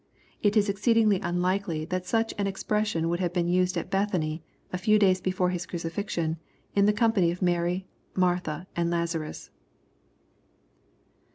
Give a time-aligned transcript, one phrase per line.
[0.41, 4.41] It is exceedingly unUkely that such an expression would have been used at Bethany,
[4.73, 6.37] a few days before His crucifixion,
[6.73, 7.85] in the company of Mary,
[8.15, 9.51] and Martha, and Laza rus.